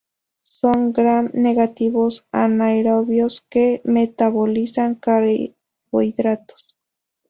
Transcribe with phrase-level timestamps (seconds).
[0.57, 6.75] Son Gram negativos anaerobios que metabolizan carbohidratos.